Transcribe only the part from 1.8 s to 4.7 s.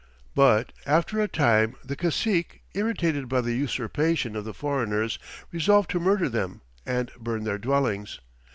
the cacique, irritated by the usurpation of the